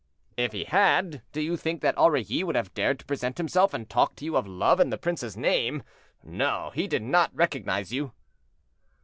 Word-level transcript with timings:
"If 0.35 0.53
he 0.53 0.63
had, 0.63 1.21
do 1.31 1.39
you 1.41 1.55
think 1.55 1.81
that 1.81 1.95
Aurilly 1.95 2.43
would 2.43 2.55
have 2.55 2.73
dared 2.73 2.97
to 2.97 3.05
present 3.05 3.37
himself 3.37 3.71
and 3.71 3.87
talk 3.87 4.15
to 4.15 4.25
you 4.25 4.35
of 4.35 4.47
love 4.47 4.79
in 4.79 4.89
the 4.89 4.97
prince's 4.97 5.37
name? 5.37 5.83
No, 6.23 6.71
he 6.73 6.87
did 6.87 7.03
not 7.03 7.29
recognize 7.35 7.93
you." 7.93 8.11